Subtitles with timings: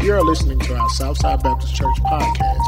[0.00, 2.62] You are listening to our Southside Baptist Church podcast.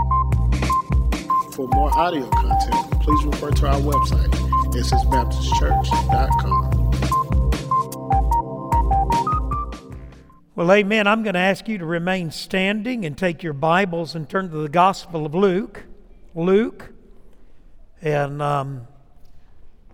[1.54, 4.32] For more audio content, please refer to our website,
[4.72, 6.90] ssbaptistchurch.com.
[10.56, 11.06] Well, amen.
[11.06, 14.56] I'm going to ask you to remain standing and take your Bibles and turn to
[14.56, 15.84] the Gospel of Luke.
[16.34, 16.90] Luke,
[18.02, 18.88] and um,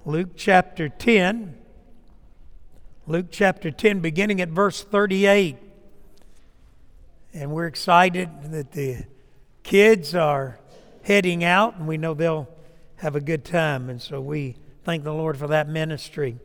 [0.07, 1.55] Luke chapter 10.
[3.07, 5.66] Luke chapter 10, beginning at verse 38.
[7.37, 9.05] And we're excited that the
[9.63, 10.59] kids are
[11.03, 12.49] heading out, and we know they'll
[12.97, 13.91] have a good time.
[13.91, 16.39] And so we thank the Lord for that ministry.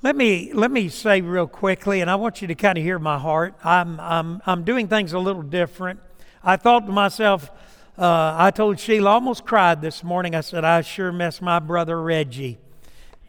[0.00, 2.98] Let me let me say real quickly, and I want you to kind of hear
[2.98, 3.54] my heart.
[3.62, 6.00] I'm I'm I'm doing things a little different.
[6.42, 7.50] I thought to myself,
[7.98, 10.34] uh, I told Sheila, almost cried this morning.
[10.34, 12.58] I said, I sure miss my brother Reggie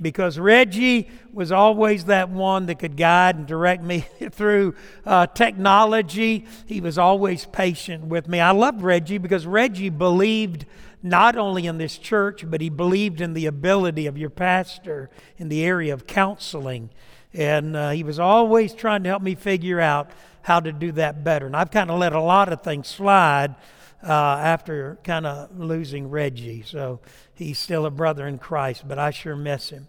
[0.02, 4.76] because Reggie was always that one that could guide and direct me through
[5.06, 6.46] uh, technology.
[6.66, 8.40] He was always patient with me.
[8.40, 10.66] I loved Reggie because Reggie believed
[11.02, 15.50] not only in this church, but he believed in the ability of your pastor in
[15.50, 16.90] the area of counseling.
[17.34, 20.12] And uh, he was always trying to help me figure out
[20.44, 21.46] how to do that better.
[21.46, 23.56] And I've kind of let a lot of things slide
[24.04, 26.64] uh, after kind of losing Reggie.
[26.66, 27.00] So
[27.34, 29.88] he's still a brother in Christ, but I sure miss him.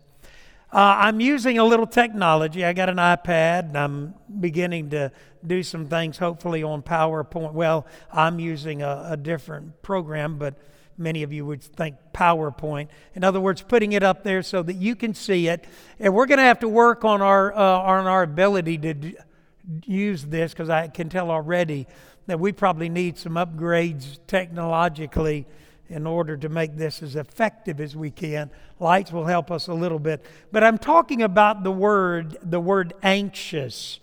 [0.73, 2.65] Uh, I'm using a little technology.
[2.65, 5.13] I got an iPad and I'm beginning to
[5.47, 7.53] do some things, hopefully, on PowerPoint.
[7.53, 10.55] Well, I'm using a, a different program, but
[10.99, 12.89] many of you would think PowerPoint.
[13.15, 15.65] In other words, putting it up there so that you can see it.
[16.01, 19.17] And we're going to have to work on our, uh, on our ability to d-
[19.87, 21.87] use this because I can tell already
[22.27, 25.47] that we probably need some upgrades technologically
[25.89, 28.51] in order to make this as effective as we can.
[28.81, 30.25] Lights will help us a little bit.
[30.51, 34.01] But I'm talking about the word, the word anxious.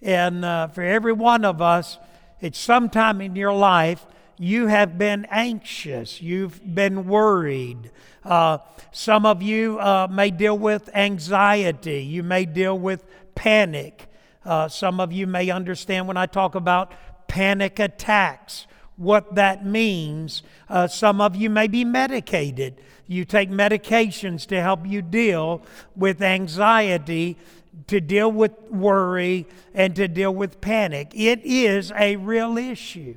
[0.00, 1.98] And uh, for every one of us,
[2.40, 4.06] it's sometime in your life
[4.38, 7.90] you have been anxious, you've been worried.
[8.24, 8.58] Uh,
[8.90, 13.04] some of you uh, may deal with anxiety, you may deal with
[13.34, 14.08] panic.
[14.44, 16.92] Uh, some of you may understand when I talk about
[17.28, 20.42] panic attacks what that means.
[20.68, 22.80] Uh, some of you may be medicated.
[23.06, 25.62] You take medications to help you deal
[25.96, 27.36] with anxiety,
[27.88, 31.12] to deal with worry, and to deal with panic.
[31.14, 33.16] It is a real issue.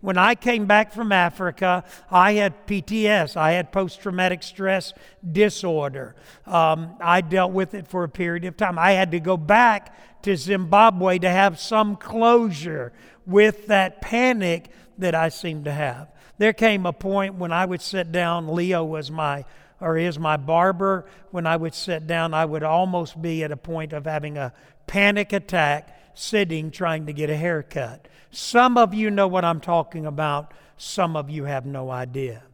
[0.00, 3.36] When I came back from Africa, I had PTS.
[3.36, 4.92] I had post traumatic stress
[5.30, 6.16] disorder.
[6.44, 8.80] Um, I dealt with it for a period of time.
[8.80, 12.92] I had to go back to Zimbabwe to have some closure
[13.26, 16.08] with that panic that I seemed to have.
[16.38, 19.44] There came a point when I would sit down, Leo was my
[19.80, 21.06] or is my barber.
[21.30, 24.52] When I would sit down, I would almost be at a point of having a
[24.86, 28.08] panic attack sitting trying to get a haircut.
[28.30, 32.44] Some of you know what I'm talking about, some of you have no idea.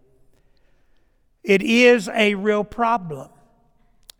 [1.43, 3.28] It is a real problem,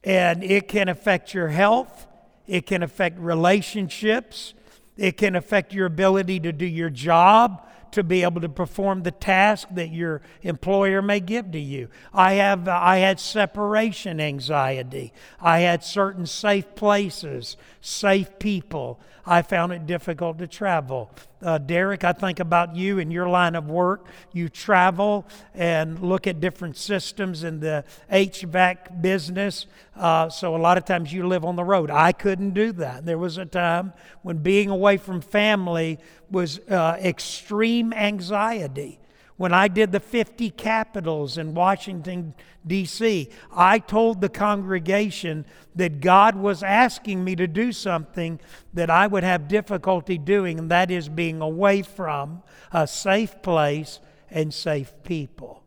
[0.05, 2.07] and it can affect your health,
[2.47, 4.55] it can affect relationships,
[4.99, 9.11] it can affect your ability to do your job to be able to perform the
[9.11, 11.89] task that your employer may give to you.
[12.13, 15.13] I have I had separation anxiety.
[15.41, 19.01] I had certain safe places, safe people.
[19.25, 21.11] I found it difficult to travel.
[21.41, 24.07] Uh, Derek, I think about you and your line of work.
[24.33, 29.67] You travel and look at different systems in the HVAC business.
[29.97, 31.91] Uh, so a lot of times you live on the road.
[31.91, 33.07] I couldn't do that.
[33.07, 35.99] There was a time when being away from family
[36.31, 38.99] was uh, extreme anxiety.
[39.39, 42.35] When I did the 50 capitals in Washington,
[42.67, 48.41] D.C., I told the congregation that God was asking me to do something
[48.75, 54.01] that I would have difficulty doing, and that is being away from a safe place
[54.29, 55.63] and safe people.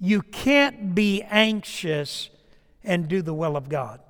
[0.00, 2.28] You can't be anxious
[2.82, 4.00] and do the will of God.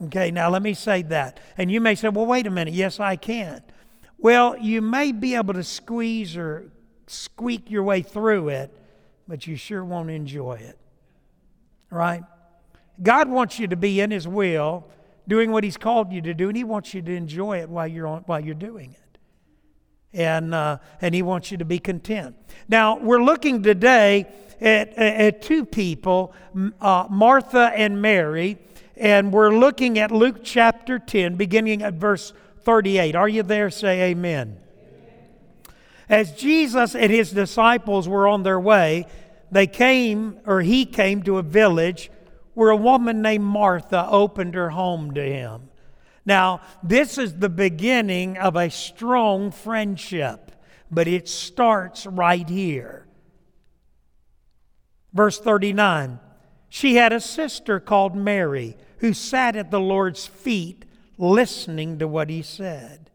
[0.00, 1.40] Okay, now let me say that.
[1.58, 2.72] And you may say, well, wait a minute.
[2.72, 3.64] Yes, I can.
[4.22, 6.70] Well, you may be able to squeeze or
[7.08, 8.72] squeak your way through it,
[9.26, 10.78] but you sure won't enjoy it.
[11.90, 12.22] Right?
[13.02, 14.88] God wants you to be in His will,
[15.26, 17.88] doing what He's called you to do, and He wants you to enjoy it while
[17.88, 19.18] you're, on, while you're doing it.
[20.12, 22.36] And, uh, and He wants you to be content.
[22.68, 26.32] Now, we're looking today at, at two people,
[26.80, 28.58] uh, Martha and Mary,
[28.96, 32.32] and we're looking at Luke chapter 10, beginning at verse
[32.64, 33.14] 38.
[33.14, 33.70] Are you there?
[33.70, 34.58] Say amen.
[36.08, 39.06] As Jesus and his disciples were on their way,
[39.50, 42.10] they came, or he came to a village
[42.54, 45.68] where a woman named Martha opened her home to him.
[46.24, 50.52] Now, this is the beginning of a strong friendship,
[50.90, 53.06] but it starts right here.
[55.12, 56.20] Verse 39
[56.68, 60.84] She had a sister called Mary who sat at the Lord's feet
[61.22, 63.08] listening to what he said.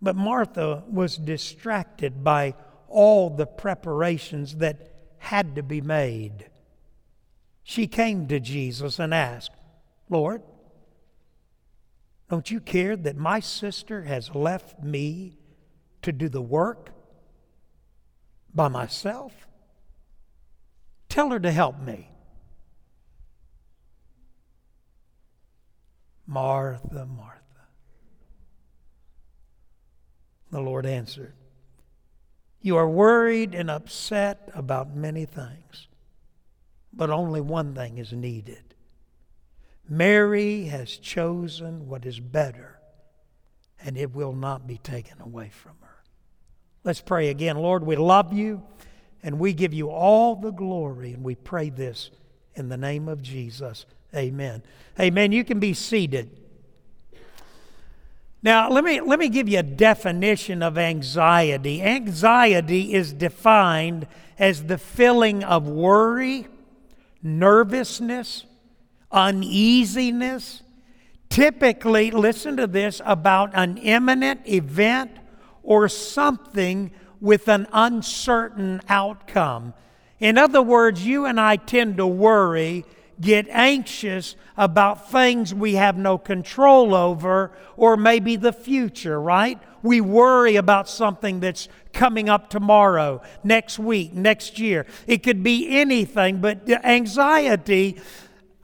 [0.00, 2.54] But Martha was distracted by
[2.88, 6.48] all the preparations that had to be made.
[7.64, 9.50] She came to Jesus and asked,
[10.08, 10.42] Lord,
[12.28, 15.36] don't you care that my sister has left me
[16.02, 16.90] to do the work
[18.54, 19.32] by myself?
[21.08, 22.09] Tell her to help me.
[26.30, 27.40] Martha, Martha.
[30.52, 31.34] The Lord answered,
[32.62, 35.88] You are worried and upset about many things,
[36.92, 38.62] but only one thing is needed.
[39.88, 42.78] Mary has chosen what is better,
[43.84, 46.04] and it will not be taken away from her.
[46.84, 47.56] Let's pray again.
[47.56, 48.62] Lord, we love you,
[49.24, 52.12] and we give you all the glory, and we pray this
[52.54, 53.84] in the name of Jesus.
[54.14, 54.62] Amen.
[54.98, 55.32] Amen.
[55.32, 56.30] You can be seated.
[58.42, 61.82] Now, let me, let me give you a definition of anxiety.
[61.82, 64.06] Anxiety is defined
[64.38, 66.46] as the feeling of worry,
[67.22, 68.46] nervousness,
[69.12, 70.62] uneasiness,
[71.28, 75.10] typically, listen to this, about an imminent event
[75.62, 76.90] or something
[77.20, 79.74] with an uncertain outcome.
[80.18, 82.84] In other words, you and I tend to worry,
[83.20, 89.58] get anxious about things we have no control over, or maybe the future, right?
[89.82, 94.86] We worry about something that's coming up tomorrow, next week, next year.
[95.06, 97.98] It could be anything, but anxiety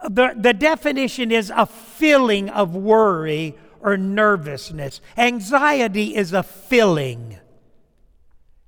[0.08, 5.00] the, the definition is a feeling of worry or nervousness.
[5.16, 7.38] Anxiety is a feeling.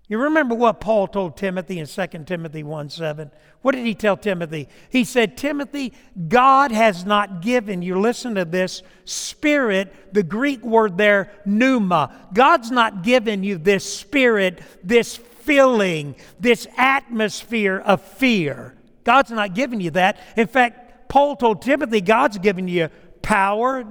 [0.08, 3.30] You remember what Paul told Timothy in 2 Timothy 1 7?
[3.60, 4.68] What did he tell Timothy?
[4.88, 5.92] He said, Timothy,
[6.28, 12.14] God has not given you, listen to this, spirit, the Greek word there, pneuma.
[12.32, 18.74] God's not given you this spirit, this feeling, this atmosphere of fear.
[19.04, 20.18] God's not giving you that.
[20.36, 22.88] In fact, Paul told Timothy, God's given you
[23.28, 23.84] power,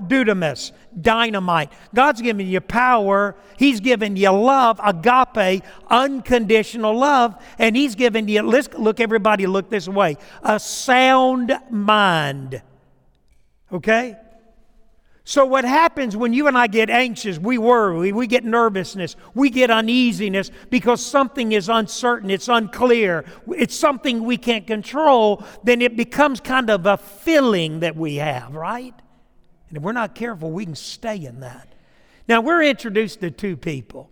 [1.00, 1.72] dynamite.
[1.94, 3.36] God's given you power.
[3.56, 7.40] He's given you love, agape, unconditional love.
[7.60, 12.64] And He's given you, let's look, everybody, look this way, a sound mind.
[13.72, 14.16] Okay?
[15.24, 19.52] So, what happens when you and I get anxious, we worry, we get nervousness, we
[19.52, 25.96] get uneasiness because something is uncertain, it's unclear, it's something we can't control, then it
[25.96, 28.96] becomes kind of a feeling that we have, right?
[29.70, 31.74] And if we're not careful, we can stay in that.
[32.28, 34.10] Now, we're introduced to two people.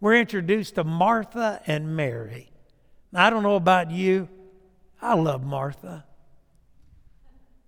[0.00, 2.50] We're introduced to Martha and Mary.
[3.12, 4.28] I don't know about you,
[5.02, 6.04] I love Martha.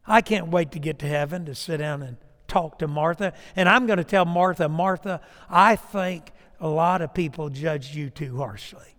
[0.07, 2.17] I can't wait to get to heaven to sit down and
[2.49, 3.33] talk to Martha.
[3.57, 6.31] And I'm going to tell Martha, Martha, I think
[6.61, 8.97] a lot of people judge you too harshly.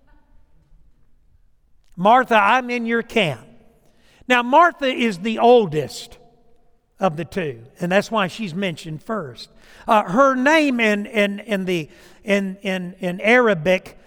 [1.96, 3.48] Martha, I'm in your camp.
[4.28, 6.18] Now, Martha is the oldest
[7.00, 9.50] of the two, and that's why she's mentioned first.
[9.88, 11.90] Uh, her name in, in, in, the,
[12.24, 13.98] in, in, in Arabic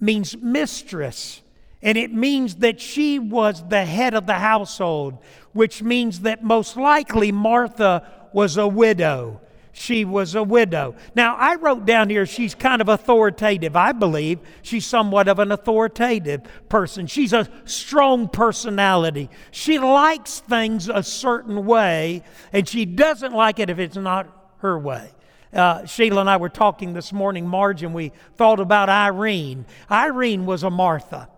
[0.00, 1.42] means mistress,
[1.82, 5.18] and it means that she was the head of the household,
[5.52, 9.40] which means that most likely Martha was a widow.
[9.72, 10.96] She was a widow.
[11.14, 13.76] Now, I wrote down here she's kind of authoritative.
[13.76, 17.06] I believe she's somewhat of an authoritative person.
[17.06, 19.30] She's a strong personality.
[19.50, 24.78] She likes things a certain way, and she doesn't like it if it's not her
[24.78, 25.12] way.
[25.52, 29.66] Uh, Sheila and I were talking this morning, Marge, and we thought about Irene.
[29.90, 31.28] Irene was a Martha,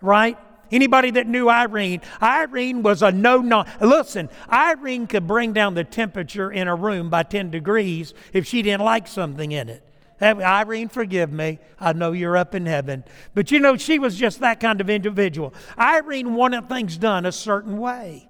[0.00, 0.38] right?
[0.70, 3.64] Anybody that knew Irene, Irene was a no no.
[3.80, 8.62] Listen, Irene could bring down the temperature in a room by 10 degrees if she
[8.62, 9.84] didn't like something in it.
[10.20, 11.60] Irene, forgive me.
[11.78, 13.04] I know you're up in heaven.
[13.34, 15.54] But you know, she was just that kind of individual.
[15.78, 18.28] Irene wanted things done a certain way.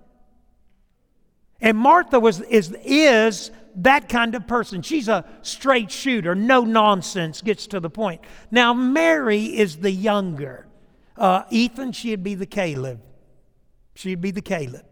[1.61, 4.83] And Martha was, is, is that kind of person.
[4.83, 8.21] She's a straight shooter, no nonsense, gets to the point.
[8.51, 10.68] Now, Mary is the younger.
[11.19, 13.01] Uh, Ethan, she'd be the Caleb.
[13.95, 14.87] She'd be the Caleb.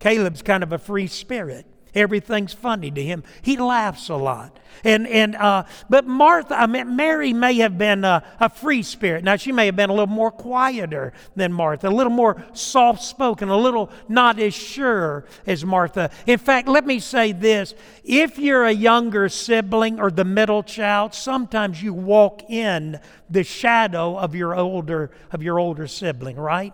[0.00, 1.66] Caleb's kind of a free spirit.
[1.94, 3.24] Everything's funny to him.
[3.42, 4.58] He laughs a lot.
[4.84, 9.24] And, and, uh, but Martha, I mean, Mary may have been a, a free spirit.
[9.24, 13.02] Now, she may have been a little more quieter than Martha, a little more soft
[13.02, 16.10] spoken, a little not as sure as Martha.
[16.26, 21.14] In fact, let me say this if you're a younger sibling or the middle child,
[21.14, 26.72] sometimes you walk in the shadow of your older, of your older sibling, right?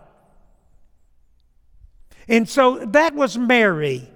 [2.28, 4.08] And so that was Mary.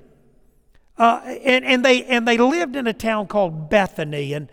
[0.98, 4.32] Uh, and, and, they, and they lived in a town called Bethany.
[4.32, 4.50] And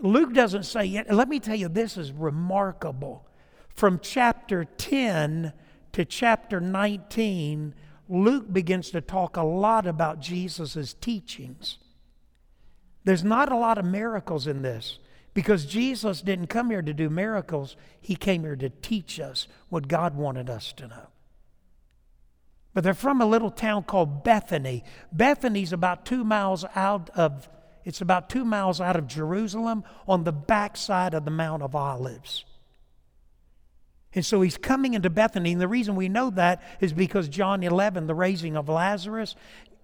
[0.00, 1.12] Luke doesn't say yet.
[1.12, 3.26] Let me tell you, this is remarkable.
[3.74, 5.52] From chapter 10
[5.92, 7.74] to chapter 19,
[8.08, 11.78] Luke begins to talk a lot about Jesus' teachings.
[13.04, 14.98] There's not a lot of miracles in this
[15.34, 19.88] because Jesus didn't come here to do miracles, He came here to teach us what
[19.88, 21.06] God wanted us to know.
[22.74, 24.84] But they're from a little town called Bethany.
[25.12, 27.48] Bethany's about two miles out of
[27.84, 32.44] it's about two miles out of Jerusalem on the backside of the Mount of Olives.
[34.14, 37.62] And so he's coming into Bethany, and the reason we know that is because John
[37.62, 39.34] 11, the raising of Lazarus,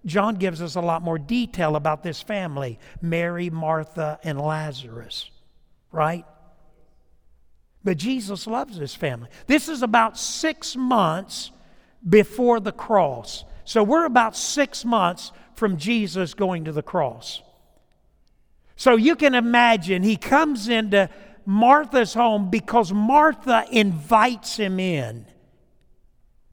[0.05, 5.29] John gives us a lot more detail about this family Mary, Martha, and Lazarus,
[5.91, 6.25] right?
[7.83, 9.29] But Jesus loves this family.
[9.47, 11.51] This is about six months
[12.07, 13.43] before the cross.
[13.65, 17.41] So we're about six months from Jesus going to the cross.
[18.75, 21.09] So you can imagine he comes into
[21.45, 25.25] Martha's home because Martha invites him in.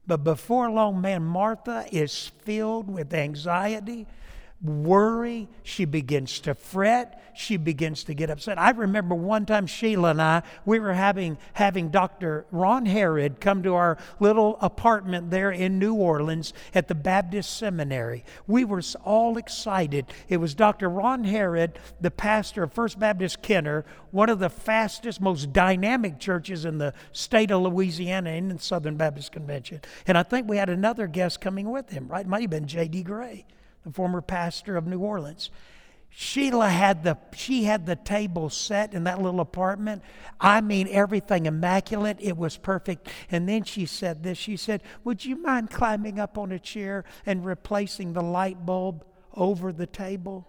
[0.05, 4.07] But before long, man, Martha is filled with anxiety
[4.61, 5.47] worry.
[5.63, 7.21] She begins to fret.
[7.35, 8.57] She begins to get upset.
[8.57, 12.47] I remember one time Sheila and I, we were having, having Dr.
[12.51, 18.25] Ron Herrod come to our little apartment there in New Orleans at the Baptist Seminary.
[18.47, 20.07] We were all excited.
[20.27, 20.89] It was Dr.
[20.89, 26.65] Ron Herrod, the pastor of First Baptist Kenner, one of the fastest, most dynamic churches
[26.65, 29.81] in the state of Louisiana in the Southern Baptist Convention.
[30.07, 32.25] And I think we had another guest coming with him, right?
[32.25, 33.03] It might have been J.D.
[33.03, 33.45] Grey
[33.87, 35.49] the former pastor of New Orleans.
[36.09, 40.01] Sheila had the she had the table set in that little apartment.
[40.39, 42.17] I mean everything immaculate.
[42.19, 43.07] It was perfect.
[43.29, 44.37] And then she said this.
[44.37, 49.05] She said, "Would you mind climbing up on a chair and replacing the light bulb
[49.33, 50.47] over the table?"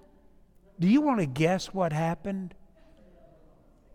[0.80, 2.54] Do you want to guess what happened?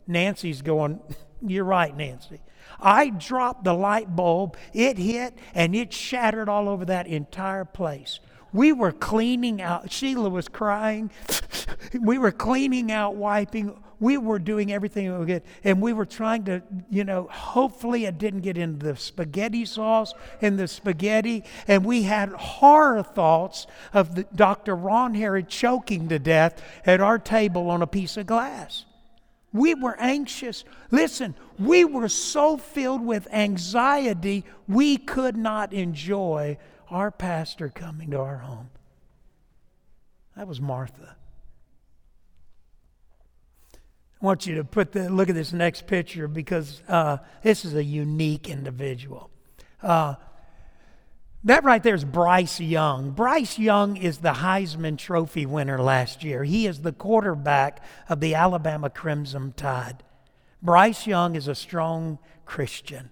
[0.05, 0.99] Nancy's going,
[1.45, 2.39] You're right, Nancy.
[2.79, 8.19] I dropped the light bulb, it hit, and it shattered all over that entire place.
[8.53, 11.09] We were cleaning out, Sheila was crying.
[11.99, 13.75] we were cleaning out, wiping.
[13.99, 15.43] We were doing everything we could.
[15.63, 20.13] And we were trying to, you know, hopefully it didn't get into the spaghetti sauce
[20.41, 21.43] and the spaghetti.
[21.67, 24.75] And we had horror thoughts of the, Dr.
[24.75, 28.85] Ron Herrod choking to death at our table on a piece of glass.
[29.51, 30.63] We were anxious.
[30.91, 36.57] Listen, we were so filled with anxiety, we could not enjoy
[36.93, 38.69] our pastor coming to our home.
[40.37, 41.15] That was Martha.
[44.21, 47.73] I want you to put the look at this next picture because uh, this is
[47.73, 49.29] a unique individual.
[49.81, 50.15] Uh,
[51.43, 53.11] that right there is Bryce Young.
[53.11, 56.45] Bryce Young is the Heisman Trophy winner last year.
[56.45, 60.03] He is the quarterback of the Alabama Crimson Tide.
[60.61, 63.09] Bryce Young is a strong Christian.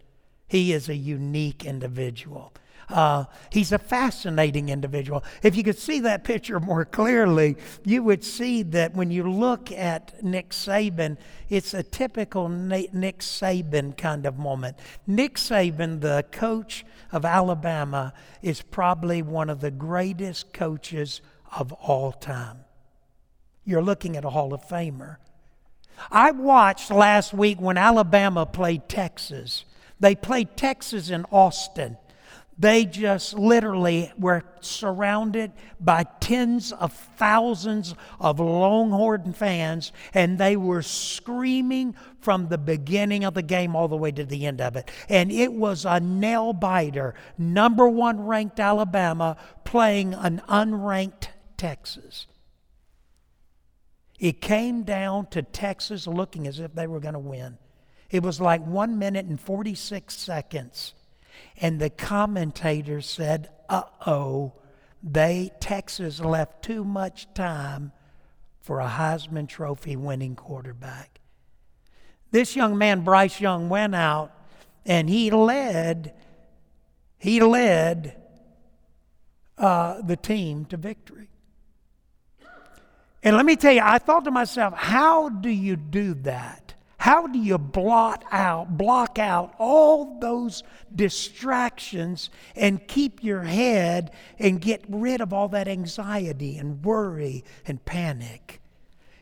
[0.47, 2.53] He is a unique individual.
[2.91, 5.23] Uh, he's a fascinating individual.
[5.41, 9.71] If you could see that picture more clearly, you would see that when you look
[9.71, 11.17] at Nick Saban,
[11.49, 14.77] it's a typical Nick Saban kind of moment.
[15.07, 21.21] Nick Saban, the coach of Alabama, is probably one of the greatest coaches
[21.57, 22.59] of all time.
[23.63, 25.17] You're looking at a Hall of Famer.
[26.09, 29.65] I watched last week when Alabama played Texas.
[29.99, 31.97] They played Texas in Austin.
[32.61, 40.83] They just literally were surrounded by tens of thousands of Longhorn fans, and they were
[40.83, 44.91] screaming from the beginning of the game all the way to the end of it.
[45.09, 47.15] And it was a nail biter.
[47.35, 52.27] Number one ranked Alabama playing an unranked Texas.
[54.19, 57.57] It came down to Texas looking as if they were going to win.
[58.11, 60.93] It was like one minute and 46 seconds
[61.57, 64.53] and the commentator said, uh oh,
[65.03, 67.91] they, Texas left too much time
[68.61, 71.19] for a Heisman Trophy winning quarterback.
[72.31, 74.31] This young man, Bryce Young, went out
[74.85, 76.13] and he led,
[77.17, 78.15] he led
[79.57, 81.29] uh, the team to victory.
[83.23, 86.60] And let me tell you, I thought to myself, how do you do that?
[87.01, 90.61] How do you blot out, block out all those
[90.95, 97.83] distractions and keep your head and get rid of all that anxiety and worry and
[97.85, 98.61] panic?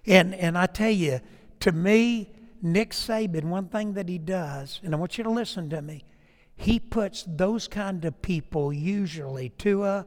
[0.05, 1.21] And, and I tell you,
[1.61, 2.29] to me,
[2.61, 6.03] Nick Saban, one thing that he does, and I want you to listen to me,
[6.57, 10.05] he puts those kind of people usually, Tua,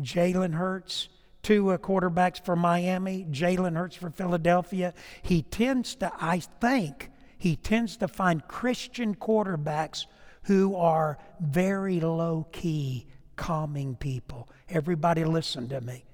[0.00, 1.10] Jalen Hurts,
[1.42, 4.94] Tua uh, quarterbacks for Miami, Jalen Hurts for Philadelphia.
[5.22, 10.06] He tends to, I think, he tends to find Christian quarterbacks
[10.44, 14.48] who are very low key, calming people.
[14.68, 16.04] Everybody, listen to me.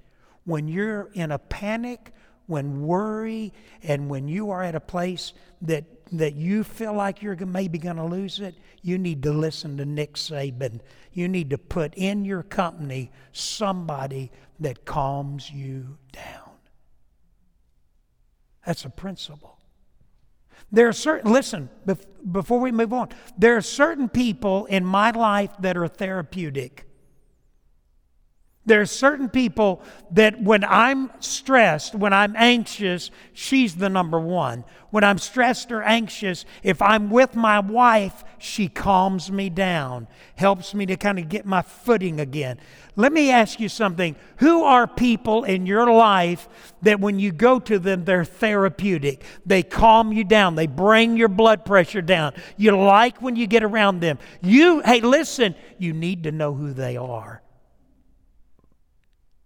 [0.44, 2.12] When you're in a panic,
[2.46, 7.36] when worry, and when you are at a place that that you feel like you're
[7.36, 10.80] maybe going to lose it, you need to listen to Nick Saban.
[11.12, 14.30] You need to put in your company somebody
[14.60, 16.50] that calms you down.
[18.66, 19.58] That's a principle.
[20.70, 21.70] There are certain, listen,
[22.30, 26.87] before we move on, there are certain people in my life that are therapeutic.
[28.68, 34.62] There are certain people that when I'm stressed, when I'm anxious, she's the number one.
[34.90, 40.06] When I'm stressed or anxious, if I'm with my wife, she calms me down,
[40.36, 42.60] helps me to kind of get my footing again.
[42.94, 44.16] Let me ask you something.
[44.36, 46.46] Who are people in your life
[46.82, 49.24] that when you go to them, they're therapeutic?
[49.46, 52.34] They calm you down, they bring your blood pressure down.
[52.58, 54.18] You like when you get around them.
[54.42, 57.40] You, hey, listen, you need to know who they are.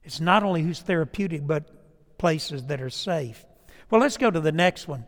[0.05, 3.45] It's not only who's therapeutic, but places that are safe.
[3.91, 5.07] Well, let's go to the next one.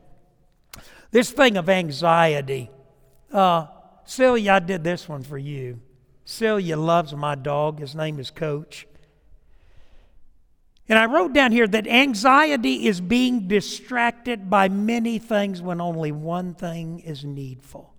[1.11, 2.71] This thing of anxiety.
[3.33, 3.67] Uh,
[4.05, 5.81] Celia, I did this one for you.
[6.25, 7.79] Celia loves my dog.
[7.79, 8.87] His name is Coach.
[10.89, 16.13] And I wrote down here that anxiety is being distracted by many things when only
[16.13, 17.95] one thing is needful.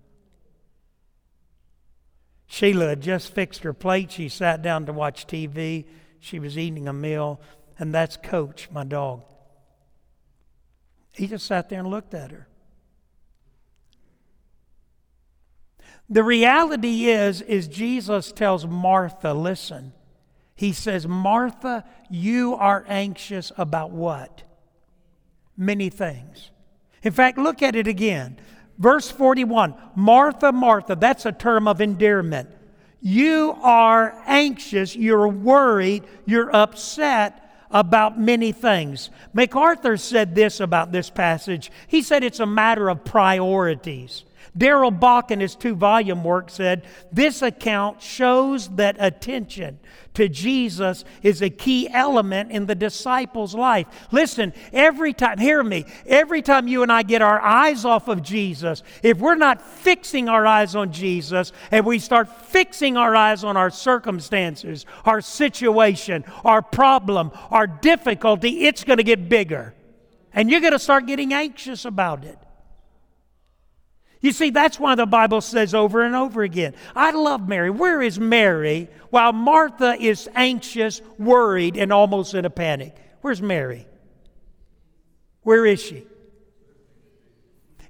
[2.46, 4.12] Sheila had just fixed her plate.
[4.12, 5.86] She sat down to watch TV.
[6.20, 7.40] She was eating a meal,
[7.78, 9.22] and that's Coach, my dog.
[11.12, 12.48] He just sat there and looked at her.
[16.08, 19.92] The reality is, is Jesus tells Martha, listen,
[20.54, 24.42] he says, Martha, you are anxious about what?
[25.56, 26.50] Many things.
[27.02, 28.38] In fact, look at it again.
[28.78, 32.50] Verse 41 Martha, Martha, that's a term of endearment.
[33.06, 39.10] You are anxious, you're worried, you're upset about many things.
[39.32, 41.70] MacArthur said this about this passage.
[41.86, 44.24] He said it's a matter of priorities.
[44.56, 49.78] Darrell Bock, in his two volume work, said this account shows that attention
[50.14, 53.86] to Jesus is a key element in the disciples' life.
[54.10, 58.22] Listen, every time, hear me, every time you and I get our eyes off of
[58.22, 63.44] Jesus, if we're not fixing our eyes on Jesus and we start fixing our eyes
[63.44, 69.74] on our circumstances, our situation, our problem, our difficulty, it's going to get bigger.
[70.32, 72.38] And you're going to start getting anxious about it.
[74.20, 76.74] You see, that's why the Bible says over and over again.
[76.94, 77.70] I love Mary.
[77.70, 82.96] Where is Mary while Martha is anxious, worried, and almost in a panic?
[83.20, 83.86] Where's Mary?
[85.42, 86.06] Where is she?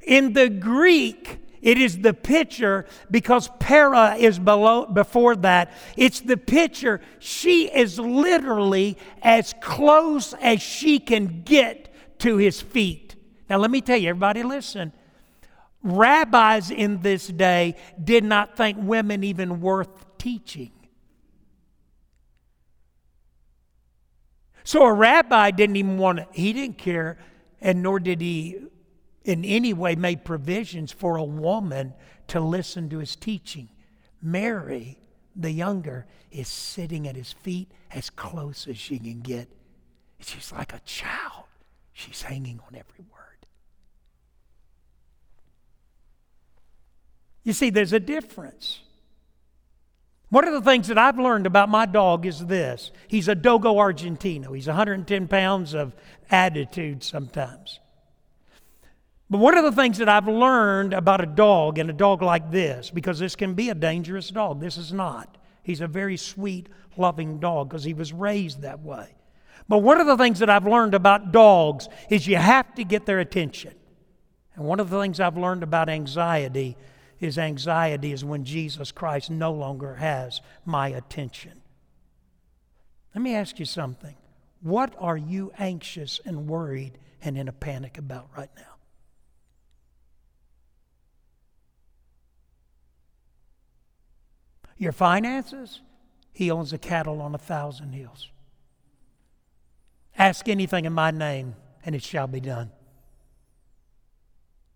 [0.02, 5.72] In the Greek, it is the picture because para is below before that.
[5.96, 7.00] It's the picture.
[7.18, 13.16] She is literally as close as she can get to his feet.
[13.48, 14.92] Now let me tell you, everybody listen
[15.82, 20.72] rabbis in this day did not think women even worth teaching.
[24.64, 27.18] So a rabbi didn't even want to, he didn't care,
[27.60, 28.58] and nor did he
[29.24, 31.94] in any way make provisions for a woman
[32.28, 33.68] to listen to his teaching.
[34.20, 34.98] Mary,
[35.36, 39.48] the younger, is sitting at his feet as close as she can get.
[40.18, 41.44] She's like a child.
[41.92, 43.15] She's hanging on every word.
[47.46, 48.80] You see, there's a difference.
[50.30, 53.76] One of the things that I've learned about my dog is this he's a Dogo
[53.76, 54.52] Argentino.
[54.52, 55.94] He's 110 pounds of
[56.28, 57.78] attitude sometimes.
[59.30, 62.50] But one of the things that I've learned about a dog and a dog like
[62.50, 65.38] this, because this can be a dangerous dog, this is not.
[65.62, 69.14] He's a very sweet, loving dog because he was raised that way.
[69.68, 73.06] But one of the things that I've learned about dogs is you have to get
[73.06, 73.74] their attention.
[74.56, 76.76] And one of the things I've learned about anxiety
[77.18, 81.62] his anxiety is when Jesus Christ no longer has my attention.
[83.14, 84.16] Let me ask you something.
[84.60, 88.62] What are you anxious and worried and in a panic about right now?
[94.76, 95.80] Your finances?
[96.32, 98.28] He owns a cattle on a thousand hills.
[100.18, 102.70] Ask anything in my name, and it shall be done.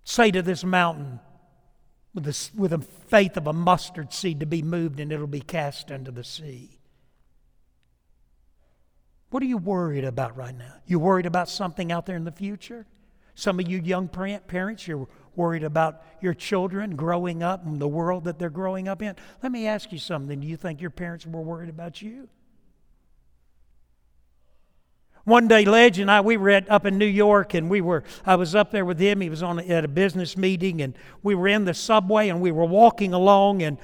[0.04, 1.20] Say to this mountain,
[2.14, 5.90] with the, with faith of a mustard seed, to be moved, and it'll be cast
[5.90, 6.80] into the sea.
[9.30, 10.74] What are you worried about right now?
[10.86, 12.86] You worried about something out there in the future?
[13.36, 18.24] Some of you young parents, you're worried about your children growing up and the world
[18.24, 19.14] that they're growing up in.
[19.42, 20.40] Let me ask you something.
[20.40, 22.28] Do you think your parents were worried about you?
[25.24, 28.04] One day, Ledge and I, we were at, up in New York, and we were.
[28.24, 29.20] I was up there with him.
[29.20, 32.50] He was on at a business meeting, and we were in the subway, and we
[32.50, 33.78] were walking along, and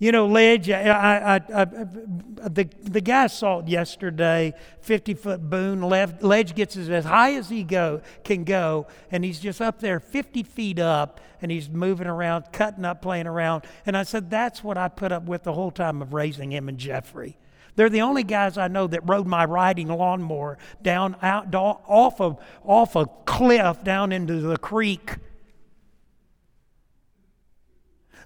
[0.00, 5.82] you know, Ledge, I, I, I, the, the guy saw it yesterday, 50 foot boom.
[5.82, 10.00] Left, Ledge gets as high as he go, can go, and he's just up there
[10.00, 13.64] 50 feet up, and he's moving around, cutting up, playing around.
[13.84, 16.70] And I said, That's what I put up with the whole time of raising him
[16.70, 17.36] and Jeffrey.
[17.76, 22.38] They're the only guys I know that rode my riding lawnmower down out, off, of,
[22.64, 25.16] off a cliff down into the creek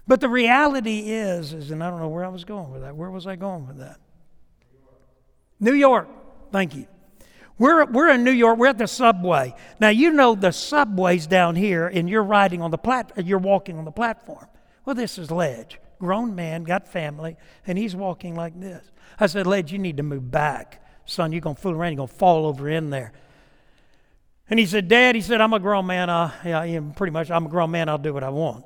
[0.07, 2.95] but the reality is, is, and I don't know where I was going with that.
[2.95, 3.99] Where was I going with that?
[5.59, 6.07] New York.
[6.51, 6.87] Thank you.
[7.57, 8.59] We're, we're in New York.
[8.59, 9.55] We're at the subway.
[9.79, 13.77] Now, you know the subway's down here, and you're riding on the plat- you're walking
[13.77, 14.45] on the platform.
[14.83, 15.79] Well, this is Ledge.
[15.99, 18.91] Grown man, got family, and he's walking like this.
[19.19, 20.81] I said, Ledge, you need to move back.
[21.05, 21.91] Son, you're going to fool around.
[21.93, 23.13] You're going to fall over in there.
[24.49, 26.09] And he said, Dad, he said, I'm a grown man.
[26.09, 27.89] Uh, yeah, pretty much, I'm a grown man.
[27.89, 28.65] I'll do what I want.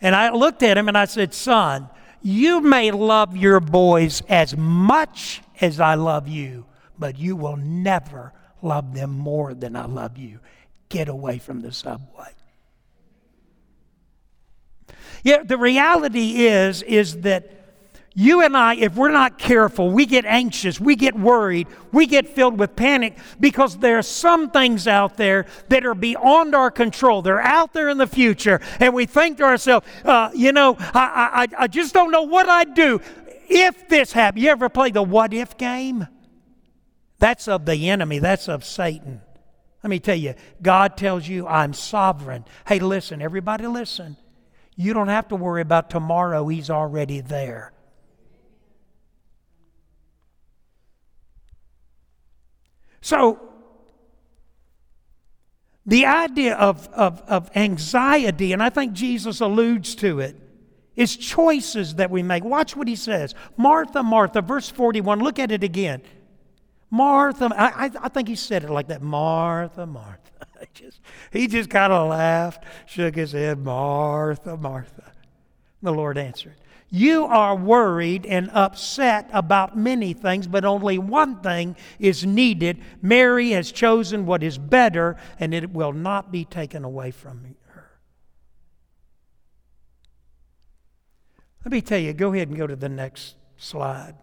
[0.00, 1.88] And I looked at him and I said, Son,
[2.22, 6.66] you may love your boys as much as I love you,
[6.98, 10.40] but you will never love them more than I love you.
[10.88, 12.30] Get away from the subway.
[15.22, 17.56] Yeah, the reality is is that
[18.18, 22.26] you and I, if we're not careful, we get anxious, we get worried, we get
[22.26, 27.20] filled with panic because there are some things out there that are beyond our control.
[27.20, 31.46] They're out there in the future, and we think to ourselves, uh, you know, I,
[31.58, 33.02] I, I just don't know what I'd do
[33.50, 34.42] if this happened.
[34.42, 36.06] You ever play the what if game?
[37.18, 39.20] That's of the enemy, that's of Satan.
[39.82, 42.46] Let me tell you, God tells you, I'm sovereign.
[42.66, 44.16] Hey, listen, everybody, listen.
[44.76, 47.72] You don't have to worry about tomorrow, He's already there.
[53.00, 53.40] So,
[55.86, 60.36] the idea of, of, of anxiety, and I think Jesus alludes to it,
[60.96, 62.42] is choices that we make.
[62.42, 63.34] Watch what he says.
[63.56, 66.02] Martha, Martha, verse 41, look at it again.
[66.96, 69.02] Martha, I, I, think he said it like that.
[69.02, 70.46] Martha, Martha.
[70.74, 73.58] just, he just kind of laughed, shook his head.
[73.58, 75.12] Martha, Martha.
[75.82, 76.56] The Lord answered,
[76.88, 82.80] you are worried and upset about many things, but only one thing is needed.
[83.02, 87.90] Mary has chosen what is better, and it will not be taken away from her.
[91.64, 94.14] Let me tell you, go ahead and go to the next slide.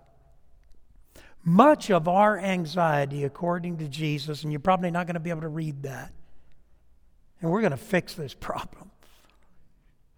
[1.46, 5.42] Much of our anxiety, according to Jesus, and you're probably not going to be able
[5.42, 6.12] to read that,
[7.42, 8.92] and we're going to fix this problem.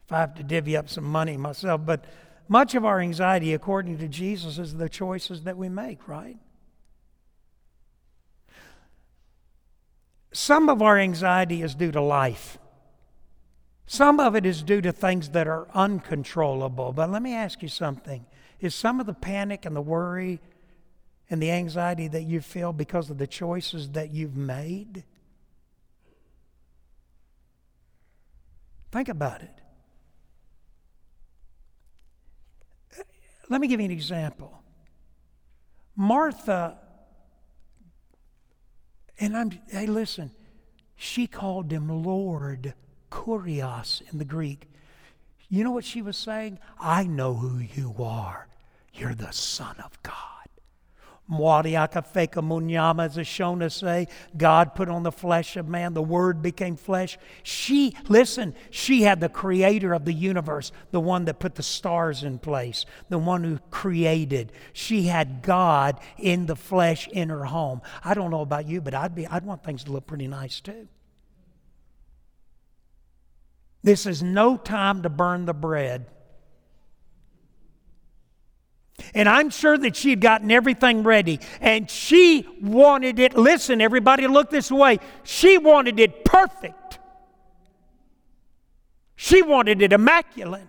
[0.06, 2.06] If I have to divvy up some money myself, but
[2.48, 6.38] much of our anxiety, according to Jesus, is the choices that we make, right?
[10.32, 12.60] Some of our anxiety is due to life.
[13.88, 16.92] Some of it is due to things that are uncontrollable.
[16.92, 18.26] But let me ask you something.
[18.60, 20.40] Is some of the panic and the worry
[21.30, 25.04] and the anxiety that you feel because of the choices that you've made?
[28.92, 29.62] Think about it.
[33.50, 34.64] Let me give you an example.
[35.96, 36.78] Martha,
[39.20, 40.32] and I'm, hey, listen,
[40.96, 42.74] she called him Lord,
[43.12, 44.70] Kurios in the Greek.
[45.50, 46.60] You know what she was saying?
[46.80, 48.48] I know who you are.
[48.94, 50.35] You're the Son of God.
[51.30, 54.08] Mwariaka feka munyama, as Shona say,
[54.38, 57.18] God put on the flesh of man, the Word became flesh.
[57.42, 62.24] She, listen, she had the creator of the universe, the one that put the stars
[62.24, 64.52] in place, the one who created.
[64.72, 67.82] She had God in the flesh in her home.
[68.04, 70.60] I don't know about you, but I'd be I'd want things to look pretty nice
[70.60, 70.88] too.
[73.82, 76.08] This is no time to burn the bread.
[79.14, 81.40] And I'm sure that she had gotten everything ready.
[81.60, 85.00] And she wanted it, listen, everybody, look this way.
[85.24, 87.00] She wanted it perfect.
[89.16, 90.68] She wanted it immaculate.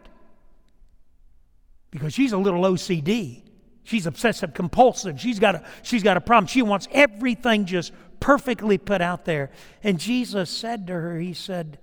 [1.91, 3.43] Because she's a little OCD.
[3.85, 5.21] She's obsessive compulsive.
[5.21, 6.49] She's got a, she's got a problem.
[6.49, 9.51] She wants everything just perfectly put out there.
[9.85, 11.79] And Jesus said to her, He said,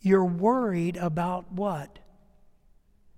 [0.00, 2.00] You're worried about what?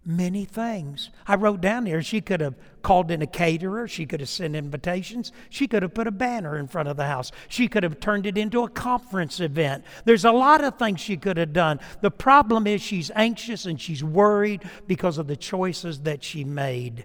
[0.07, 1.11] Many things.
[1.27, 4.55] I wrote down there she could have called in a caterer, she could have sent
[4.55, 7.99] invitations, she could have put a banner in front of the house, she could have
[7.99, 9.85] turned it into a conference event.
[10.05, 11.81] There's a lot of things she could have done.
[12.01, 17.05] The problem is she's anxious and she's worried because of the choices that she made.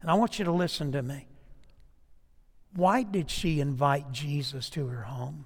[0.00, 1.26] And I want you to listen to me.
[2.74, 5.44] Why did she invite Jesus to her home?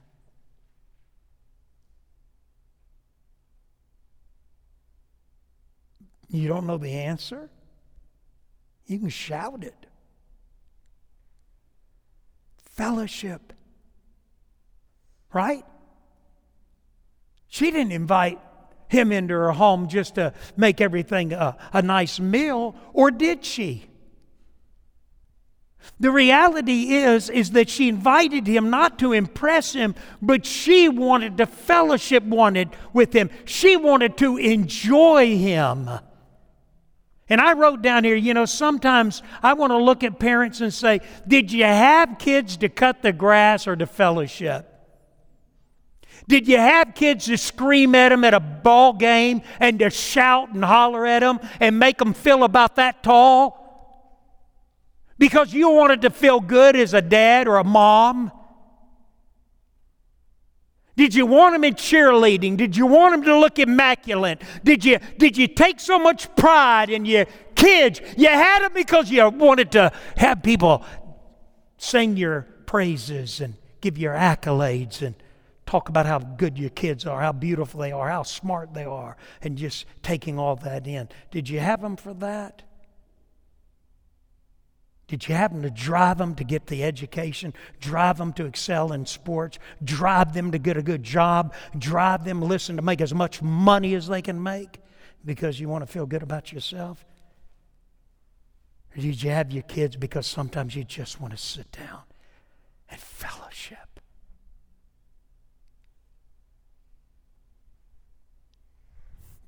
[6.35, 7.49] You don't know the answer?
[8.87, 9.87] You can shout it.
[12.73, 13.53] Fellowship.
[15.33, 15.65] Right?
[17.47, 18.41] She didn't invite
[18.89, 23.85] him into her home just to make everything a, a nice meal, or did she?
[26.01, 31.37] The reality is is that she invited him not to impress him, but she wanted
[31.37, 33.31] to fellowship wanted with him.
[33.45, 35.89] She wanted to enjoy him.
[37.35, 40.73] And I wrote down here, you know, sometimes I want to look at parents and
[40.73, 44.73] say, Did you have kids to cut the grass or to fellowship?
[46.29, 50.55] Did you have kids to scream at them at a ball game and to shout
[50.55, 54.31] and holler at them and make them feel about that tall?
[55.19, 58.31] Because you wanted to feel good as a dad or a mom?
[60.97, 62.57] Did you want them in cheerleading?
[62.57, 64.43] Did you want them to look immaculate?
[64.63, 67.27] Did you, did you take so much pride in your
[67.57, 68.01] kids?
[68.17, 70.85] You had them because you wanted to have people
[71.79, 75.15] sing your praises and give your accolades and
[75.67, 79.17] talk about how good your kids are, how beautiful they are, how smart they are,
[79.43, 81.09] and just taking all that in.
[81.31, 82.63] Did you have them for that?
[85.07, 89.05] Did you happen to drive them to get the education, drive them to excel in
[89.05, 93.43] sports, drive them to get a good job, drive them, listen, to make as much
[93.43, 94.79] money as they can make
[95.25, 97.05] because you want to feel good about yourself?
[98.97, 102.03] Or did you have your kids because sometimes you just want to sit down
[102.89, 104.01] and fellowship?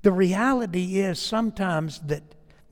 [0.03, 2.23] The reality is sometimes that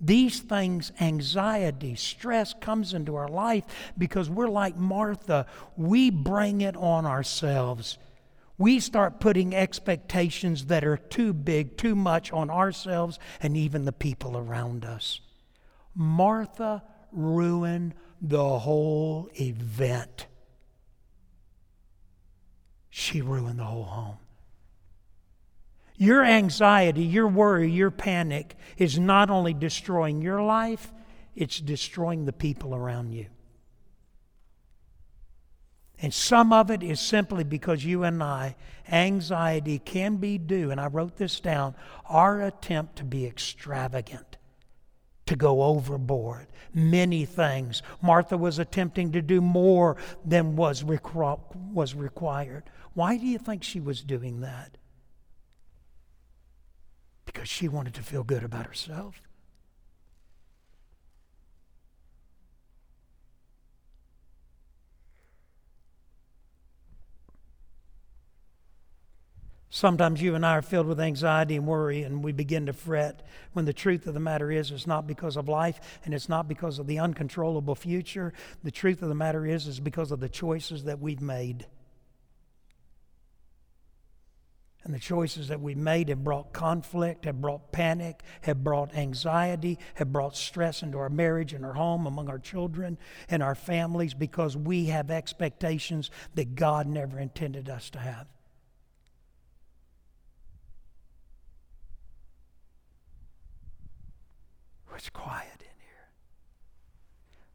[0.06, 3.64] these things, anxiety, stress comes into our life
[3.98, 5.48] because we're like Martha.
[5.76, 7.98] We bring it on ourselves.
[8.58, 13.92] We start putting expectations that are too big, too much on ourselves and even the
[13.92, 15.22] people around us.
[15.96, 20.28] Martha ruined the whole event.
[22.90, 24.18] She ruined the whole home.
[25.98, 30.92] Your anxiety, your worry, your panic is not only destroying your life,
[31.36, 33.28] it's destroying the people around you.
[36.02, 38.56] And some of it is simply because you and I,
[38.92, 41.76] anxiety can be due, and I wrote this down,
[42.10, 44.38] our attempt to be extravagant,
[45.26, 46.48] to go overboard.
[46.74, 47.82] Many things.
[48.02, 52.64] Martha was attempting to do more than was, requ- was required.
[52.94, 54.78] Why do you think she was doing that?
[57.26, 59.22] Because she wanted to feel good about herself.
[69.76, 73.28] Sometimes you and I are filled with anxiety and worry, and we begin to fret
[73.52, 76.48] when the truth of the matter is it's not because of life and it's not
[76.48, 78.32] because of the uncontrollable future.
[78.64, 81.66] The truth of the matter is it's because of the choices that we've made.
[84.86, 89.80] And the choices that we made have brought conflict, have brought panic, have brought anxiety,
[89.96, 94.14] have brought stress into our marriage and our home, among our children and our families,
[94.14, 98.28] because we have expectations that God never intended us to have.
[104.96, 106.10] It's quiet in here.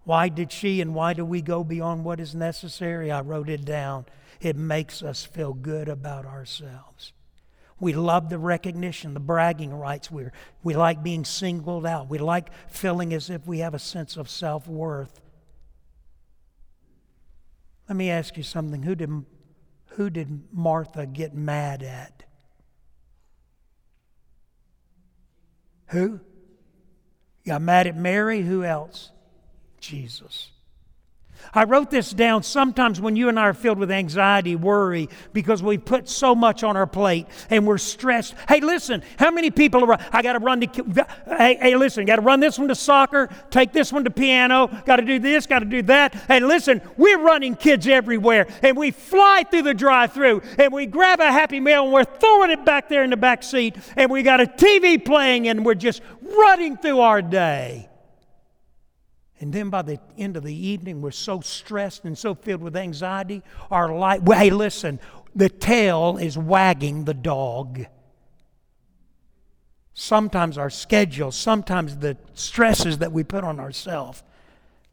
[0.04, 3.10] Why did she and why do we go beyond what is necessary?
[3.10, 4.04] I wrote it down.
[4.40, 7.12] It makes us feel good about ourselves.
[7.80, 10.10] We love the recognition, the bragging rights.
[10.10, 10.26] we
[10.62, 12.08] we like being singled out.
[12.10, 15.20] We like feeling as if we have a sense of self worth.
[17.88, 18.84] Let me ask you something.
[18.84, 19.24] Who did,
[19.86, 22.22] who did Martha get mad at?
[25.86, 26.20] Who?
[27.44, 28.42] Got mad at Mary.
[28.42, 29.10] Who else?
[29.80, 30.52] Jesus.
[31.52, 35.62] I wrote this down sometimes when you and I are filled with anxiety, worry, because
[35.62, 38.34] we put so much on our plate and we're stressed.
[38.48, 42.16] Hey, listen, how many people are, I got to run to, hey, hey listen, got
[42.16, 45.46] to run this one to soccer, take this one to piano, got to do this,
[45.46, 46.16] got to do that.
[46.28, 50.86] And listen, we're running kids everywhere and we fly through the drive through and we
[50.86, 54.10] grab a Happy Meal and we're throwing it back there in the back seat and
[54.10, 57.89] we got a TV playing and we're just running through our day.
[59.40, 62.76] And then by the end of the evening, we're so stressed and so filled with
[62.76, 63.42] anxiety.
[63.70, 65.00] Our life, well, hey, listen,
[65.34, 67.86] the tail is wagging the dog.
[69.94, 74.22] Sometimes our schedule, sometimes the stresses that we put on ourselves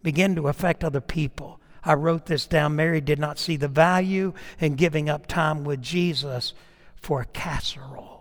[0.01, 1.59] begin to affect other people.
[1.83, 2.75] I wrote this down.
[2.75, 6.53] Mary did not see the value in giving up time with Jesus
[6.95, 8.16] for a casserole.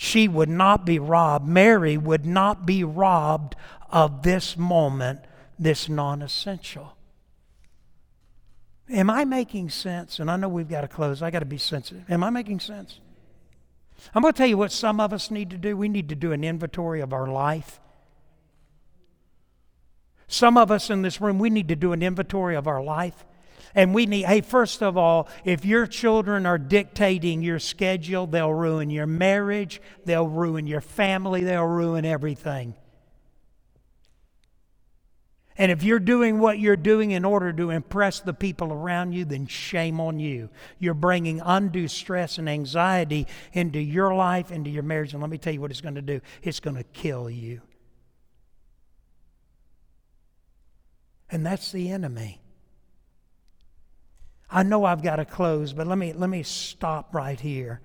[0.00, 1.48] She would not be robbed.
[1.48, 3.56] Mary would not be robbed
[3.90, 5.18] of this moment,
[5.58, 6.96] this non essential.
[8.88, 10.20] Am I making sense?
[10.20, 11.20] And I know we've got to close.
[11.20, 12.08] I got to be sensitive.
[12.08, 13.00] Am I making sense?
[14.14, 15.76] I'm going to tell you what some of us need to do.
[15.76, 17.80] We need to do an inventory of our life.
[20.28, 23.24] Some of us in this room, we need to do an inventory of our life.
[23.74, 28.52] And we need, hey, first of all, if your children are dictating your schedule, they'll
[28.52, 32.74] ruin your marriage, they'll ruin your family, they'll ruin everything.
[35.60, 39.24] And if you're doing what you're doing in order to impress the people around you,
[39.24, 40.50] then shame on you.
[40.78, 45.12] You're bringing undue stress and anxiety into your life, into your marriage.
[45.14, 47.60] And let me tell you what it's going to do it's going to kill you.
[51.28, 52.40] And that's the enemy.
[54.50, 57.80] I know I've got to close, but let me, let me stop right here.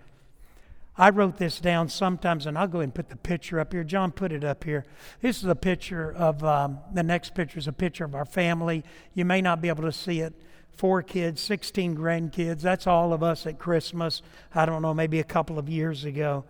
[0.96, 3.84] I wrote this down sometimes, and I'll go and put the picture up here.
[3.84, 4.86] John, put it up here.
[5.22, 8.84] This is a picture of, um, the next picture is a picture of our family.
[9.16, 10.34] You may not be able to see it.
[10.72, 12.62] Four kids, 16 grandkids.
[12.62, 14.22] That's all of us at Christmas.
[14.54, 16.46] I don't know, maybe a couple of years ago.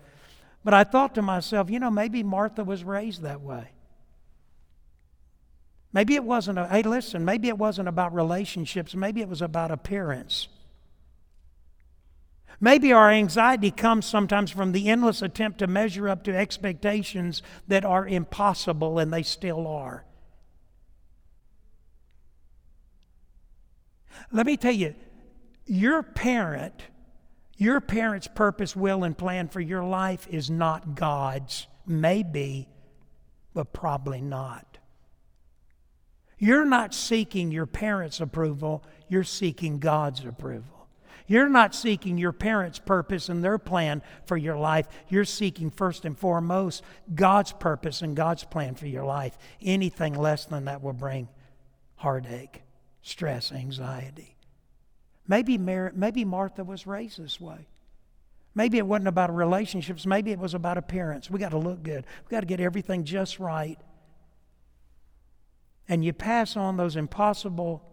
[0.64, 3.72] But I thought to myself, you know, maybe Martha was raised that way.
[5.94, 9.70] Maybe it wasn't, a, hey, listen, maybe it wasn't about relationships, maybe it was about
[9.70, 10.48] appearance.
[12.60, 17.86] Maybe our anxiety comes sometimes from the endless attempt to measure up to expectations that
[17.86, 20.06] are impossible, and they still are.
[24.32, 24.96] Let me tell you,
[25.66, 26.84] your parent,
[27.58, 31.68] your parent's purpose, will, and plan for your life is not God's.
[31.86, 32.70] Maybe,
[33.54, 34.73] but probably not.
[36.44, 40.90] You're not seeking your parents' approval, you're seeking God's approval.
[41.26, 44.90] You're not seeking your parents' purpose and their plan for your life.
[45.08, 46.84] You're seeking first and foremost
[47.16, 49.38] God's purpose and God's plan for your life.
[49.62, 51.30] Anything less than that will bring
[51.96, 52.64] heartache,
[53.02, 54.36] stress, anxiety.
[55.26, 57.70] Maybe, Mar- maybe Martha was raised this way.
[58.54, 60.06] Maybe it wasn't about relationships.
[60.06, 61.32] Maybe it was about appearance.
[61.32, 62.06] We got to look good.
[62.26, 63.80] We got to get everything just right
[65.88, 67.84] and you pass on those impossible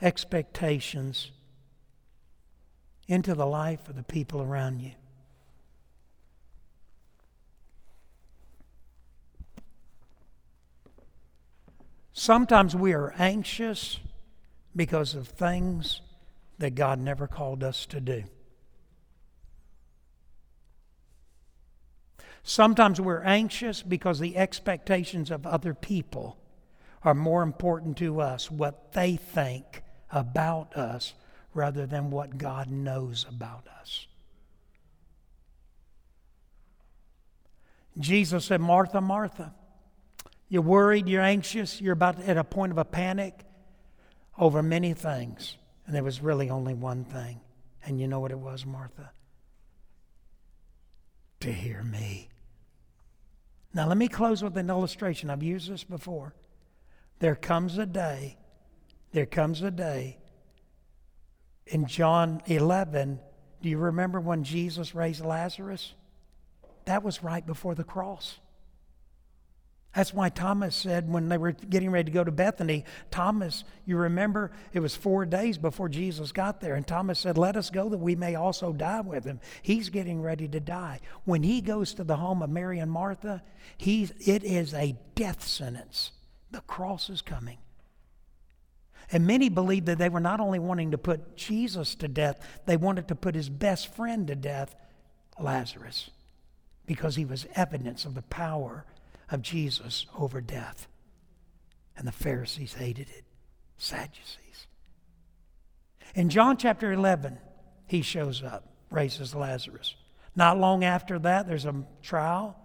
[0.00, 1.30] expectations
[3.08, 4.92] into the life of the people around you.
[12.12, 14.00] Sometimes we are anxious
[14.74, 16.00] because of things
[16.58, 18.24] that God never called us to do.
[22.42, 26.38] Sometimes we're anxious because the expectations of other people
[27.06, 31.14] are more important to us, what they think about us,
[31.54, 34.08] rather than what God knows about us.
[37.96, 39.54] Jesus said, Martha, Martha,
[40.48, 43.34] you're worried, you're anxious, you're about at a point of a panic
[44.36, 45.56] over many things.
[45.86, 47.40] And there was really only one thing.
[47.84, 49.12] And you know what it was, Martha?
[51.40, 52.30] To hear me.
[53.72, 55.30] Now, let me close with an illustration.
[55.30, 56.34] I've used this before.
[57.18, 58.36] There comes a day,
[59.12, 60.18] there comes a day
[61.66, 63.20] in John 11.
[63.62, 65.94] Do you remember when Jesus raised Lazarus?
[66.84, 68.38] That was right before the cross.
[69.96, 73.96] That's why Thomas said when they were getting ready to go to Bethany, Thomas, you
[73.96, 76.74] remember, it was four days before Jesus got there.
[76.74, 79.40] And Thomas said, Let us go that we may also die with him.
[79.62, 81.00] He's getting ready to die.
[81.24, 83.42] When he goes to the home of Mary and Martha,
[83.78, 86.12] he's, it is a death sentence.
[86.50, 87.58] The cross is coming.
[89.12, 92.76] And many believed that they were not only wanting to put Jesus to death, they
[92.76, 94.74] wanted to put his best friend to death,
[95.38, 96.10] Lazarus.
[96.86, 98.84] because he was evidence of the power
[99.30, 100.86] of Jesus over death.
[101.96, 103.24] And the Pharisees hated it,
[103.76, 104.66] Sadducees.
[106.14, 107.38] In John chapter 11,
[107.86, 109.94] he shows up, raises Lazarus.
[110.34, 112.56] Not long after that, there's a trial,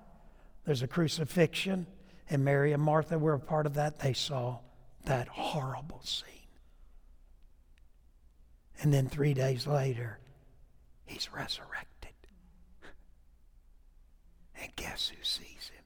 [0.66, 1.88] there's a crucifixion,
[2.32, 4.00] and Mary and Martha were a part of that.
[4.00, 4.60] They saw
[5.04, 6.28] that horrible scene.
[8.82, 10.18] And then three days later,
[11.06, 11.88] he's resurrected.
[14.64, 15.84] And guess who sees him?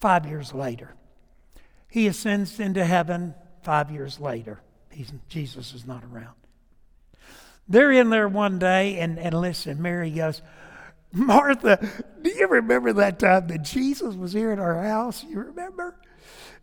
[0.00, 0.94] Five years later,
[1.90, 3.34] he ascends into heaven.
[3.62, 4.60] Five years later,
[5.28, 6.45] Jesus is not around.
[7.68, 10.42] They're in there one day, and, and listen, Mary goes,
[11.12, 11.78] Martha,
[12.22, 15.24] do you remember that time that Jesus was here at our house?
[15.24, 15.96] You remember?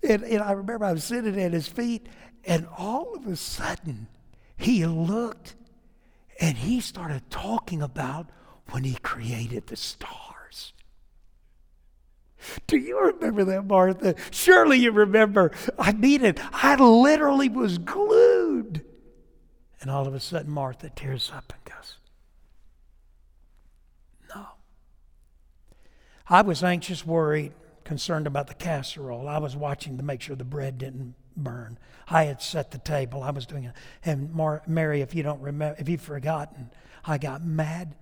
[0.02, 2.08] And, and I remember I was sitting at his feet,
[2.46, 4.08] and all of a sudden,
[4.56, 5.56] he looked
[6.40, 8.30] and he started talking about
[8.70, 10.74] when he created the stars.
[12.68, 14.16] Do you remember that, Martha?
[14.32, 15.52] Surely you remember.
[15.80, 16.40] I mean it.
[16.54, 18.84] I literally was glued.
[19.84, 21.98] And all of a sudden, Martha tears up and goes,
[24.34, 24.46] No.
[26.30, 27.52] I was anxious, worried,
[27.84, 29.28] concerned about the casserole.
[29.28, 31.78] I was watching to make sure the bread didn't burn.
[32.08, 33.24] I had set the table.
[33.24, 33.74] I was doing it.
[34.06, 36.70] And Mar- Mary, if you don't remember, if you've forgotten,
[37.04, 37.94] I got mad.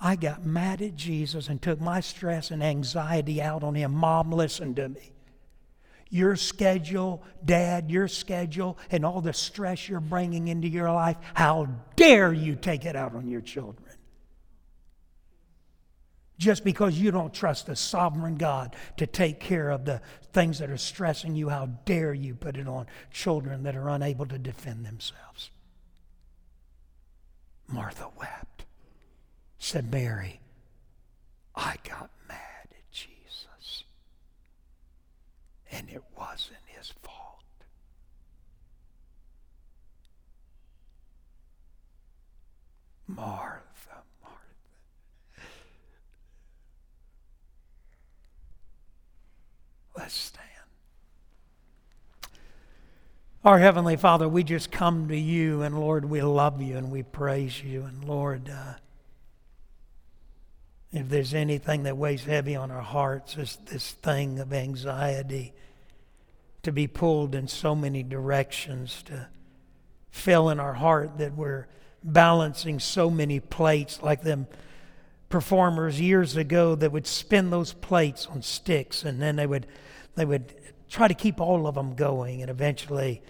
[0.00, 3.92] I got mad at Jesus and took my stress and anxiety out on him.
[3.92, 5.13] Mom, listen to me.
[6.14, 11.66] Your schedule, dad, your schedule, and all the stress you're bringing into your life, how
[11.96, 13.96] dare you take it out on your children?
[16.38, 20.00] Just because you don't trust the sovereign God to take care of the
[20.32, 24.26] things that are stressing you, how dare you put it on children that are unable
[24.26, 25.50] to defend themselves?
[27.66, 28.66] Martha wept,
[29.58, 30.38] said Mary,
[31.56, 33.82] I got mad at Jesus,
[35.74, 37.42] and it wasn't his fault.
[43.08, 43.60] Martha.
[44.22, 44.38] Martha.
[49.96, 50.44] Let's stand.
[53.44, 57.02] Our Heavenly Father, we just come to you, and Lord, we love you and we
[57.02, 57.82] praise you.
[57.82, 58.74] And Lord, uh,
[60.94, 65.52] if there's anything that weighs heavy on our hearts, it's this thing of anxiety
[66.62, 69.28] to be pulled in so many directions, to
[70.10, 71.66] fill in our heart that we're
[72.04, 74.46] balancing so many plates like them
[75.28, 79.66] performers years ago that would spin those plates on sticks and then they would
[80.14, 80.54] they would
[80.88, 83.20] try to keep all of them going and eventually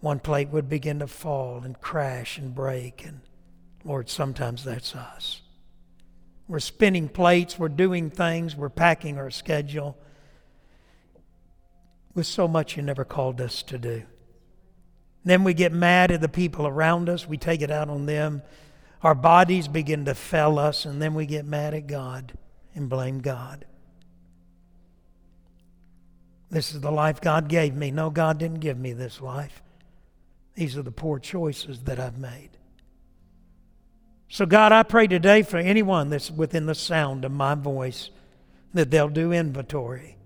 [0.00, 3.20] one plate would begin to fall and crash and break and
[3.84, 5.40] lord sometimes that's us
[6.48, 9.96] we're spinning plates we're doing things we're packing our schedule
[12.14, 14.02] with so much you never called us to do
[15.24, 18.42] then we get mad at the people around us we take it out on them
[19.02, 22.32] our bodies begin to fail us, and then we get mad at God
[22.74, 23.64] and blame God.
[26.50, 27.90] This is the life God gave me.
[27.90, 29.62] No, God didn't give me this life.
[30.54, 32.50] These are the poor choices that I've made.
[34.28, 38.10] So, God, I pray today for anyone that's within the sound of my voice
[38.74, 40.16] that they'll do inventory.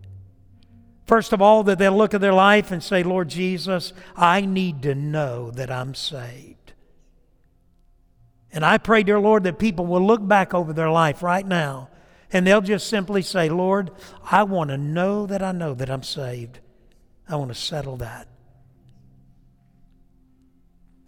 [1.07, 4.83] First of all, that they'll look at their life and say, Lord Jesus, I need
[4.83, 6.73] to know that I'm saved.
[8.53, 11.89] And I pray, dear Lord, that people will look back over their life right now
[12.33, 13.91] and they'll just simply say, Lord,
[14.31, 16.61] I want to know that I know that I'm saved.
[17.29, 18.27] I want to settle that.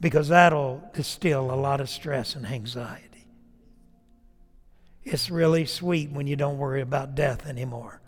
[0.00, 3.26] Because that'll distill a lot of stress and anxiety.
[5.04, 8.00] It's really sweet when you don't worry about death anymore.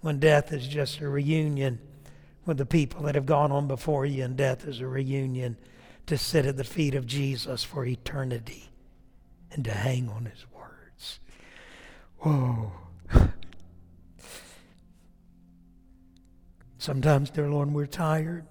[0.00, 1.78] When death is just a reunion
[2.44, 5.56] with the people that have gone on before you, and death is a reunion
[6.06, 8.68] to sit at the feet of Jesus for eternity
[9.52, 11.20] and to hang on his words.
[12.18, 12.72] Whoa.
[16.78, 18.44] Sometimes, dear Lord, we're tired.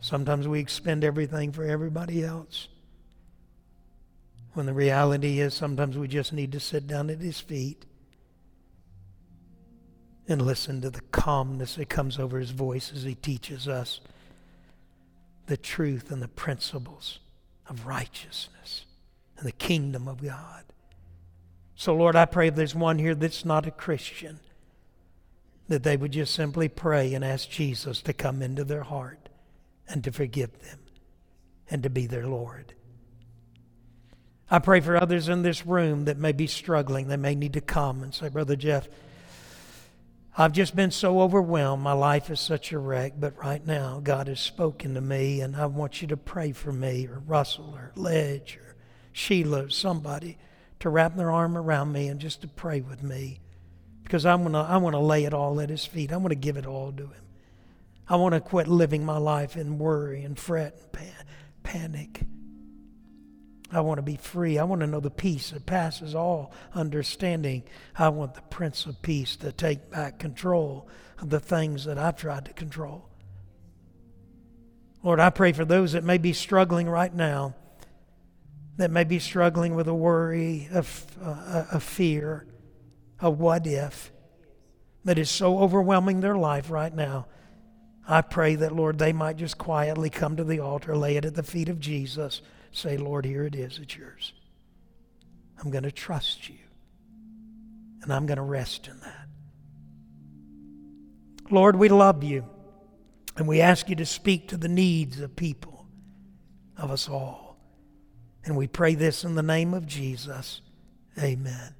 [0.00, 2.68] Sometimes we expend everything for everybody else.
[4.54, 7.84] When the reality is, sometimes we just need to sit down at his feet
[10.28, 14.00] and listen to the calmness that comes over his voice as he teaches us
[15.46, 17.18] the truth and the principles
[17.68, 18.84] of righteousness
[19.38, 20.64] and the kingdom of God.
[21.74, 24.40] So, Lord, I pray if there's one here that's not a Christian,
[25.68, 29.27] that they would just simply pray and ask Jesus to come into their heart
[29.88, 30.78] and to forgive them
[31.70, 32.74] and to be their Lord.
[34.50, 37.08] I pray for others in this room that may be struggling.
[37.08, 38.88] They may need to come and say, Brother Jeff,
[40.40, 41.82] I've just been so overwhelmed.
[41.82, 43.14] My life is such a wreck.
[43.18, 46.72] But right now, God has spoken to me, and I want you to pray for
[46.72, 48.76] me, or Russell, or Ledge, or
[49.12, 50.38] Sheila, or somebody
[50.80, 53.40] to wrap their arm around me and just to pray with me.
[54.04, 56.12] Because I'm gonna, I wanna lay it all at His feet.
[56.12, 57.27] I want to give it all to Him.
[58.08, 61.26] I want to quit living my life in worry and fret and pan-
[61.62, 62.22] panic.
[63.70, 64.58] I want to be free.
[64.58, 67.64] I want to know the peace that passes all understanding.
[67.96, 70.88] I want the Prince of Peace to take back control
[71.20, 73.10] of the things that I've tried to control.
[75.02, 77.54] Lord, I pray for those that may be struggling right now,
[78.78, 80.84] that may be struggling with a worry, a,
[81.22, 82.46] a, uh, a fear,
[83.20, 84.10] a what if,
[85.04, 87.26] that is so overwhelming their life right now.
[88.08, 91.34] I pray that, Lord, they might just quietly come to the altar, lay it at
[91.34, 92.40] the feet of Jesus
[92.72, 94.32] Say, Lord, here it is, it's yours.
[95.58, 96.58] I'm going to trust you.
[98.02, 99.28] And I'm going to rest in that.
[101.50, 102.44] Lord, we love you.
[103.36, 105.86] And we ask you to speak to the needs of people,
[106.76, 107.58] of us all.
[108.44, 110.60] And we pray this in the name of Jesus.
[111.20, 111.74] Amen.